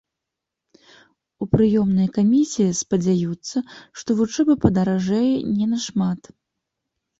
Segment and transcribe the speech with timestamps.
[1.45, 3.57] У прыёмнай камісіі спадзяюцца,
[4.01, 5.31] што вучоба падаражэе
[5.61, 6.21] не нашмат.